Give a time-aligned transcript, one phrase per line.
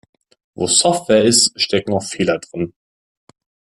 [0.55, 2.73] Wo Software ist, stecken auch Fehler drinnen.